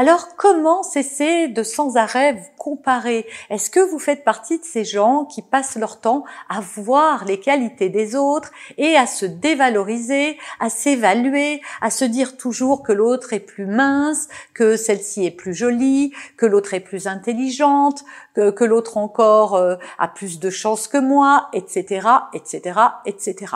Alors 0.00 0.36
comment 0.36 0.84
cesser 0.84 1.48
de 1.48 1.64
sans 1.64 1.96
arrêt 1.96 2.34
vous 2.34 2.56
comparer? 2.56 3.26
Est-ce 3.50 3.68
que 3.68 3.80
vous 3.80 3.98
faites 3.98 4.22
partie 4.22 4.60
de 4.60 4.64
ces 4.64 4.84
gens 4.84 5.24
qui 5.24 5.42
passent 5.42 5.74
leur 5.74 6.00
temps 6.00 6.22
à 6.48 6.60
voir 6.60 7.24
les 7.24 7.40
qualités 7.40 7.88
des 7.88 8.14
autres 8.14 8.52
et 8.76 8.94
à 8.94 9.08
se 9.08 9.26
dévaloriser, 9.26 10.38
à 10.60 10.70
s'évaluer, 10.70 11.62
à 11.80 11.90
se 11.90 12.04
dire 12.04 12.36
toujours 12.36 12.84
que 12.84 12.92
l'autre 12.92 13.32
est 13.32 13.40
plus 13.40 13.66
mince, 13.66 14.28
que 14.54 14.76
celle-ci 14.76 15.26
est 15.26 15.32
plus 15.32 15.52
jolie, 15.52 16.12
que 16.36 16.46
l'autre 16.46 16.74
est 16.74 16.80
plus 16.80 17.08
intelligente, 17.08 18.04
que, 18.36 18.64
l'autre 18.64 18.98
encore 18.98 19.56
euh, 19.56 19.74
a 19.98 20.06
plus 20.06 20.38
de 20.38 20.48
chance 20.48 20.86
que 20.86 20.98
moi, 20.98 21.48
etc., 21.52 22.06
etc., 22.32 22.80
etc. 23.04 23.46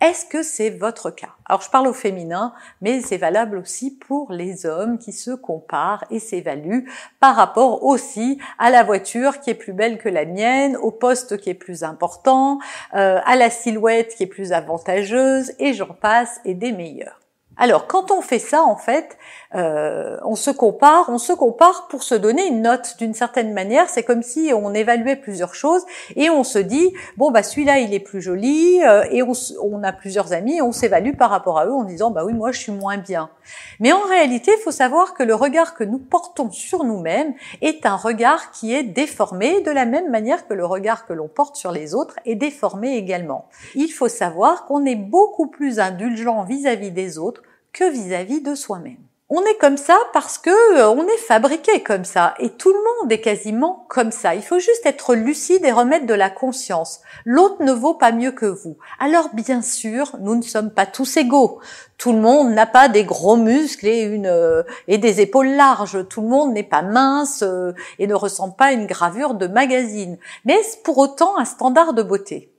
Est-ce 0.00 0.26
que 0.26 0.44
c'est 0.44 0.70
votre 0.70 1.10
cas? 1.10 1.34
Alors 1.44 1.60
je 1.60 1.70
parle 1.70 1.88
au 1.88 1.92
féminin, 1.92 2.54
mais 2.80 3.00
c'est 3.00 3.16
valable 3.16 3.58
aussi 3.58 3.90
pour 3.90 4.30
les 4.30 4.64
hommes 4.64 4.96
qui 4.96 5.10
se 5.10 5.32
comparent 5.32 6.04
et 6.08 6.20
s'évaluent 6.20 6.88
par 7.18 7.34
rapport 7.34 7.82
aussi 7.82 8.38
à 8.60 8.70
la 8.70 8.84
voiture 8.84 9.40
qui 9.40 9.50
est 9.50 9.54
plus 9.54 9.72
belle 9.72 9.98
que 9.98 10.08
la 10.08 10.24
mienne, 10.24 10.76
au 10.76 10.92
poste 10.92 11.38
qui 11.38 11.50
est 11.50 11.54
plus 11.54 11.82
important, 11.82 12.60
euh, 12.94 13.18
à 13.24 13.34
la 13.34 13.50
silhouette 13.50 14.14
qui 14.14 14.22
est 14.22 14.28
plus 14.28 14.52
avantageuse, 14.52 15.52
et 15.58 15.72
j'en 15.72 15.94
passe, 15.94 16.40
et 16.44 16.54
des 16.54 16.70
meilleurs. 16.70 17.17
Alors, 17.58 17.88
quand 17.88 18.12
on 18.12 18.20
fait 18.20 18.38
ça, 18.38 18.62
en 18.62 18.76
fait, 18.76 19.18
euh, 19.54 20.16
on 20.24 20.36
se 20.36 20.50
compare, 20.50 21.06
on 21.08 21.18
se 21.18 21.32
compare 21.32 21.88
pour 21.88 22.04
se 22.04 22.14
donner 22.14 22.46
une 22.46 22.62
note 22.62 22.96
d'une 22.98 23.14
certaine 23.14 23.52
manière. 23.52 23.88
C'est 23.88 24.04
comme 24.04 24.22
si 24.22 24.52
on 24.54 24.74
évaluait 24.74 25.16
plusieurs 25.16 25.54
choses 25.54 25.84
et 26.16 26.30
on 26.30 26.44
se 26.44 26.58
dit 26.58 26.92
bon 27.16 27.30
bah 27.30 27.42
celui-là 27.42 27.78
il 27.78 27.94
est 27.94 28.00
plus 28.00 28.20
joli 28.20 28.80
euh, 28.84 29.04
et 29.10 29.22
on, 29.22 29.82
a 29.82 29.92
plusieurs 29.92 30.34
amis 30.34 30.58
et 30.58 30.62
on 30.62 30.72
s'évalue 30.72 31.16
par 31.16 31.30
rapport 31.30 31.58
à 31.58 31.66
eux 31.66 31.72
en 31.72 31.84
disant 31.84 32.10
bah 32.10 32.24
oui 32.26 32.34
moi 32.34 32.52
je 32.52 32.60
suis 32.60 32.72
moins 32.72 32.98
bien. 32.98 33.30
Mais 33.80 33.92
en 33.92 34.02
réalité, 34.02 34.52
il 34.56 34.62
faut 34.62 34.70
savoir 34.70 35.14
que 35.14 35.22
le 35.22 35.34
regard 35.34 35.74
que 35.74 35.84
nous 35.84 35.98
portons 35.98 36.50
sur 36.50 36.84
nous-mêmes 36.84 37.34
est 37.62 37.86
un 37.86 37.96
regard 37.96 38.50
qui 38.52 38.74
est 38.74 38.82
déformé 38.82 39.62
de 39.62 39.70
la 39.70 39.86
même 39.86 40.10
manière 40.10 40.46
que 40.46 40.54
le 40.54 40.66
regard 40.66 41.06
que 41.06 41.14
l'on 41.14 41.28
porte 41.28 41.56
sur 41.56 41.72
les 41.72 41.94
autres 41.94 42.16
est 42.26 42.34
déformé 42.34 42.96
également. 42.96 43.48
Il 43.74 43.88
faut 43.88 44.08
savoir 44.08 44.66
qu'on 44.66 44.84
est 44.84 44.96
beaucoup 44.96 45.46
plus 45.46 45.80
indulgent 45.80 46.44
vis-à-vis 46.44 46.90
des 46.90 47.18
autres 47.18 47.42
que 47.72 47.90
vis-à-vis 47.90 48.40
de 48.40 48.54
soi-même. 48.54 49.08
On 49.30 49.42
est 49.42 49.58
comme 49.58 49.76
ça 49.76 49.98
parce 50.14 50.38
que 50.38 50.78
euh, 50.78 50.88
on 50.88 51.06
est 51.06 51.18
fabriqué 51.18 51.82
comme 51.82 52.06
ça 52.06 52.32
et 52.38 52.48
tout 52.48 52.70
le 52.72 52.78
monde 52.78 53.12
est 53.12 53.20
quasiment 53.20 53.84
comme 53.90 54.10
ça. 54.10 54.34
Il 54.34 54.42
faut 54.42 54.58
juste 54.58 54.86
être 54.86 55.14
lucide 55.14 55.66
et 55.66 55.70
remettre 55.70 56.06
de 56.06 56.14
la 56.14 56.30
conscience. 56.30 57.02
L'autre 57.26 57.62
ne 57.62 57.72
vaut 57.72 57.92
pas 57.92 58.10
mieux 58.10 58.32
que 58.32 58.46
vous. 58.46 58.78
Alors 58.98 59.28
bien 59.34 59.60
sûr, 59.60 60.16
nous 60.20 60.34
ne 60.34 60.40
sommes 60.40 60.70
pas 60.70 60.86
tous 60.86 61.18
égaux. 61.18 61.60
Tout 61.98 62.14
le 62.14 62.20
monde 62.20 62.52
n'a 62.54 62.64
pas 62.64 62.88
des 62.88 63.04
gros 63.04 63.36
muscles 63.36 63.86
et 63.86 64.00
une 64.00 64.24
euh, 64.24 64.62
et 64.86 64.96
des 64.96 65.20
épaules 65.20 65.50
larges. 65.50 66.08
Tout 66.08 66.22
le 66.22 66.28
monde 66.28 66.54
n'est 66.54 66.62
pas 66.62 66.80
mince 66.80 67.42
euh, 67.42 67.72
et 67.98 68.06
ne 68.06 68.14
ressemble 68.14 68.56
pas 68.56 68.66
à 68.66 68.72
une 68.72 68.86
gravure 68.86 69.34
de 69.34 69.46
magazine. 69.46 70.16
Mais 70.46 70.54
est-ce 70.54 70.78
pour 70.78 70.96
autant 70.96 71.36
un 71.36 71.44
standard 71.44 71.92
de 71.92 72.02
beauté 72.02 72.50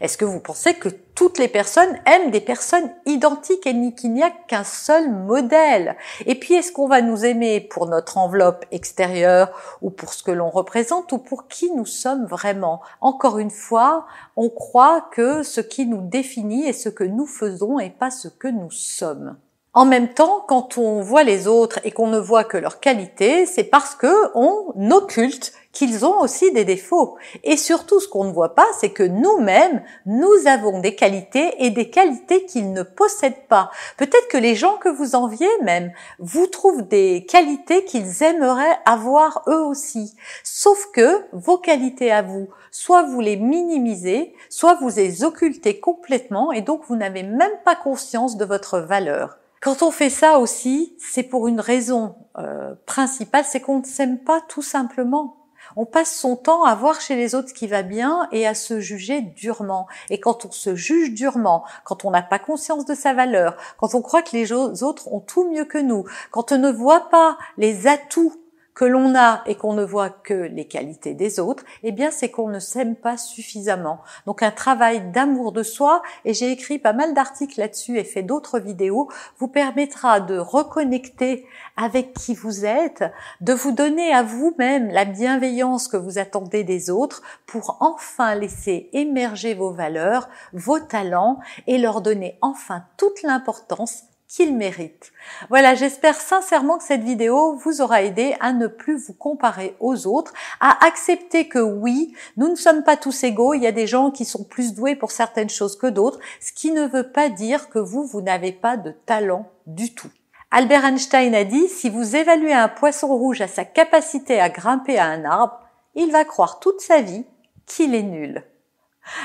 est-ce 0.00 0.18
que 0.18 0.24
vous 0.24 0.40
pensez 0.40 0.74
que 0.74 0.88
toutes 0.88 1.38
les 1.38 1.48
personnes 1.48 1.98
aiment 2.06 2.30
des 2.30 2.40
personnes 2.40 2.90
identiques 3.06 3.66
et 3.66 3.94
qu'il 3.94 4.12
n'y 4.12 4.22
a 4.22 4.30
qu'un 4.30 4.64
seul 4.64 5.10
modèle? 5.10 5.96
Et 6.26 6.34
puis, 6.34 6.54
est-ce 6.54 6.72
qu'on 6.72 6.88
va 6.88 7.00
nous 7.00 7.24
aimer 7.24 7.60
pour 7.60 7.86
notre 7.86 8.18
enveloppe 8.18 8.64
extérieure 8.70 9.50
ou 9.82 9.90
pour 9.90 10.12
ce 10.12 10.22
que 10.22 10.32
l'on 10.32 10.50
représente 10.50 11.12
ou 11.12 11.18
pour 11.18 11.48
qui 11.48 11.70
nous 11.72 11.86
sommes 11.86 12.26
vraiment? 12.26 12.80
Encore 13.00 13.38
une 13.38 13.50
fois, 13.50 14.06
on 14.36 14.48
croit 14.48 15.08
que 15.12 15.42
ce 15.42 15.60
qui 15.60 15.86
nous 15.86 16.00
définit 16.00 16.66
est 16.66 16.72
ce 16.72 16.88
que 16.88 17.04
nous 17.04 17.26
faisons 17.26 17.78
et 17.78 17.90
pas 17.90 18.10
ce 18.10 18.28
que 18.28 18.48
nous 18.48 18.70
sommes. 18.70 19.36
En 19.76 19.86
même 19.86 20.14
temps, 20.14 20.44
quand 20.46 20.78
on 20.78 21.00
voit 21.00 21.24
les 21.24 21.48
autres 21.48 21.80
et 21.82 21.90
qu'on 21.90 22.06
ne 22.06 22.20
voit 22.20 22.44
que 22.44 22.56
leurs 22.56 22.78
qualités, 22.78 23.44
c'est 23.44 23.64
parce 23.64 23.96
que 23.96 24.30
on 24.36 24.92
occulte 24.92 25.52
qu'ils 25.72 26.06
ont 26.06 26.20
aussi 26.20 26.52
des 26.52 26.64
défauts. 26.64 27.16
Et 27.42 27.56
surtout, 27.56 27.98
ce 27.98 28.06
qu'on 28.06 28.22
ne 28.22 28.32
voit 28.32 28.54
pas, 28.54 28.68
c'est 28.78 28.90
que 28.90 29.02
nous-mêmes, 29.02 29.82
nous 30.06 30.30
avons 30.46 30.78
des 30.78 30.94
qualités 30.94 31.54
et 31.58 31.70
des 31.70 31.90
qualités 31.90 32.44
qu'ils 32.46 32.72
ne 32.72 32.84
possèdent 32.84 33.48
pas. 33.48 33.72
Peut-être 33.96 34.28
que 34.28 34.38
les 34.38 34.54
gens 34.54 34.76
que 34.76 34.88
vous 34.88 35.16
enviez 35.16 35.50
même 35.64 35.90
vous 36.20 36.46
trouvent 36.46 36.86
des 36.86 37.26
qualités 37.28 37.84
qu'ils 37.84 38.22
aimeraient 38.22 38.78
avoir 38.86 39.42
eux 39.48 39.64
aussi. 39.64 40.14
Sauf 40.44 40.86
que 40.92 41.24
vos 41.32 41.58
qualités 41.58 42.12
à 42.12 42.22
vous, 42.22 42.48
soit 42.70 43.02
vous 43.02 43.20
les 43.20 43.36
minimisez, 43.36 44.36
soit 44.50 44.74
vous 44.74 44.90
les 44.94 45.24
occultez 45.24 45.80
complètement 45.80 46.52
et 46.52 46.62
donc 46.62 46.82
vous 46.86 46.94
n'avez 46.94 47.24
même 47.24 47.58
pas 47.64 47.74
conscience 47.74 48.36
de 48.36 48.44
votre 48.44 48.78
valeur. 48.78 49.38
Quand 49.64 49.80
on 49.80 49.90
fait 49.90 50.10
ça 50.10 50.40
aussi, 50.40 50.94
c'est 50.98 51.22
pour 51.22 51.48
une 51.48 51.58
raison 51.58 52.16
euh, 52.36 52.74
principale, 52.84 53.46
c'est 53.48 53.60
qu'on 53.60 53.78
ne 53.78 53.84
s'aime 53.84 54.18
pas 54.18 54.42
tout 54.46 54.60
simplement. 54.60 55.38
On 55.74 55.86
passe 55.86 56.14
son 56.14 56.36
temps 56.36 56.64
à 56.64 56.74
voir 56.74 57.00
chez 57.00 57.16
les 57.16 57.34
autres 57.34 57.48
ce 57.48 57.54
qui 57.54 57.66
va 57.66 57.82
bien 57.82 58.28
et 58.30 58.46
à 58.46 58.52
se 58.52 58.80
juger 58.80 59.22
durement. 59.22 59.86
Et 60.10 60.20
quand 60.20 60.44
on 60.44 60.50
se 60.50 60.74
juge 60.74 61.14
durement, 61.14 61.64
quand 61.84 62.04
on 62.04 62.10
n'a 62.10 62.20
pas 62.20 62.38
conscience 62.38 62.84
de 62.84 62.94
sa 62.94 63.14
valeur, 63.14 63.56
quand 63.78 63.94
on 63.94 64.02
croit 64.02 64.20
que 64.20 64.36
les 64.36 64.52
autres 64.52 65.10
ont 65.10 65.20
tout 65.20 65.50
mieux 65.50 65.64
que 65.64 65.78
nous, 65.78 66.04
quand 66.30 66.52
on 66.52 66.58
ne 66.58 66.70
voit 66.70 67.08
pas 67.08 67.38
les 67.56 67.86
atouts 67.86 68.34
que 68.74 68.84
l'on 68.84 69.14
a 69.14 69.42
et 69.46 69.54
qu'on 69.54 69.74
ne 69.74 69.84
voit 69.84 70.10
que 70.10 70.34
les 70.34 70.66
qualités 70.66 71.14
des 71.14 71.38
autres, 71.38 71.64
eh 71.82 71.92
bien 71.92 72.10
c'est 72.10 72.30
qu'on 72.30 72.48
ne 72.48 72.58
s'aime 72.58 72.96
pas 72.96 73.16
suffisamment. 73.16 74.00
Donc 74.26 74.42
un 74.42 74.50
travail 74.50 75.10
d'amour 75.12 75.52
de 75.52 75.62
soi, 75.62 76.02
et 76.24 76.34
j'ai 76.34 76.50
écrit 76.50 76.78
pas 76.78 76.92
mal 76.92 77.14
d'articles 77.14 77.58
là-dessus 77.58 77.98
et 77.98 78.04
fait 78.04 78.22
d'autres 78.22 78.58
vidéos, 78.58 79.08
vous 79.38 79.48
permettra 79.48 80.20
de 80.20 80.38
reconnecter 80.38 81.46
avec 81.76 82.14
qui 82.14 82.34
vous 82.34 82.64
êtes, 82.64 83.04
de 83.40 83.52
vous 83.52 83.72
donner 83.72 84.12
à 84.12 84.22
vous-même 84.22 84.88
la 84.90 85.04
bienveillance 85.04 85.88
que 85.88 85.96
vous 85.96 86.18
attendez 86.18 86.64
des 86.64 86.90
autres 86.90 87.22
pour 87.46 87.76
enfin 87.80 88.34
laisser 88.34 88.88
émerger 88.92 89.54
vos 89.54 89.70
valeurs, 89.70 90.28
vos 90.52 90.80
talents 90.80 91.38
et 91.66 91.78
leur 91.78 92.00
donner 92.00 92.38
enfin 92.40 92.84
toute 92.96 93.22
l'importance 93.22 94.04
qu'il 94.34 94.56
mérite. 94.56 95.12
Voilà, 95.48 95.76
j'espère 95.76 96.20
sincèrement 96.20 96.78
que 96.78 96.84
cette 96.84 97.04
vidéo 97.04 97.54
vous 97.54 97.80
aura 97.80 98.02
aidé 98.02 98.34
à 98.40 98.52
ne 98.52 98.66
plus 98.66 98.96
vous 98.96 99.12
comparer 99.12 99.76
aux 99.78 100.08
autres, 100.08 100.32
à 100.58 100.84
accepter 100.84 101.46
que 101.46 101.60
oui, 101.60 102.14
nous 102.36 102.48
ne 102.48 102.56
sommes 102.56 102.82
pas 102.82 102.96
tous 102.96 103.22
égaux, 103.22 103.54
il 103.54 103.62
y 103.62 103.66
a 103.68 103.72
des 103.72 103.86
gens 103.86 104.10
qui 104.10 104.24
sont 104.24 104.42
plus 104.42 104.74
doués 104.74 104.96
pour 104.96 105.12
certaines 105.12 105.50
choses 105.50 105.78
que 105.78 105.86
d'autres, 105.86 106.18
ce 106.40 106.52
qui 106.52 106.72
ne 106.72 106.84
veut 106.84 107.12
pas 107.12 107.28
dire 107.28 107.68
que 107.68 107.78
vous, 107.78 108.04
vous 108.04 108.22
n'avez 108.22 108.50
pas 108.50 108.76
de 108.76 108.90
talent 108.90 109.48
du 109.66 109.94
tout. 109.94 110.10
Albert 110.50 110.84
Einstein 110.84 111.34
a 111.34 111.44
dit, 111.44 111.68
si 111.68 111.88
vous 111.88 112.16
évaluez 112.16 112.52
un 112.52 112.68
poisson 112.68 113.08
rouge 113.08 113.40
à 113.40 113.48
sa 113.48 113.64
capacité 113.64 114.40
à 114.40 114.48
grimper 114.48 114.98
à 114.98 115.06
un 115.06 115.24
arbre, 115.24 115.60
il 115.94 116.10
va 116.10 116.24
croire 116.24 116.58
toute 116.58 116.80
sa 116.80 117.00
vie 117.00 117.24
qu'il 117.66 117.94
est 117.94 118.02
nul. 118.02 118.42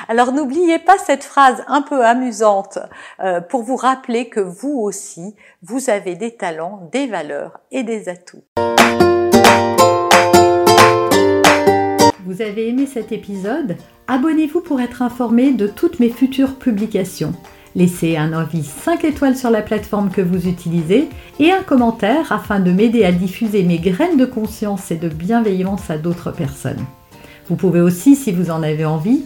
Alors 0.07 0.33
n'oubliez 0.33 0.79
pas 0.79 0.97
cette 0.97 1.23
phrase 1.23 1.63
un 1.67 1.81
peu 1.81 2.05
amusante 2.05 2.79
euh, 3.19 3.41
pour 3.41 3.63
vous 3.63 3.75
rappeler 3.75 4.29
que 4.29 4.39
vous 4.39 4.79
aussi, 4.79 5.35
vous 5.61 5.89
avez 5.89 6.15
des 6.15 6.35
talents, 6.35 6.89
des 6.91 7.07
valeurs 7.07 7.59
et 7.71 7.83
des 7.83 8.09
atouts. 8.09 8.43
Vous 12.25 12.41
avez 12.41 12.69
aimé 12.69 12.85
cet 12.85 13.11
épisode? 13.11 13.75
Abonnez-vous 14.07 14.61
pour 14.61 14.81
être 14.81 15.01
informé 15.01 15.51
de 15.51 15.67
toutes 15.67 15.99
mes 15.99 16.09
futures 16.09 16.55
publications. 16.55 17.33
Laissez 17.75 18.17
un 18.17 18.33
avis 18.33 18.63
5 18.63 19.03
étoiles 19.03 19.35
sur 19.35 19.49
la 19.49 19.61
plateforme 19.61 20.09
que 20.09 20.21
vous 20.21 20.47
utilisez 20.47 21.07
et 21.39 21.51
un 21.51 21.61
commentaire 21.61 22.31
afin 22.31 22.59
de 22.59 22.71
m'aider 22.71 23.05
à 23.05 23.11
diffuser 23.11 23.63
mes 23.63 23.77
graines 23.77 24.17
de 24.17 24.25
conscience 24.25 24.91
et 24.91 24.95
de 24.95 25.07
bienveillance 25.07 25.89
à 25.89 25.97
d'autres 25.97 26.31
personnes. 26.31 26.83
Vous 27.47 27.55
pouvez 27.55 27.81
aussi, 27.81 28.15
si 28.15 28.31
vous 28.31 28.51
en 28.51 28.61
avez 28.61 28.85
envie, 28.85 29.25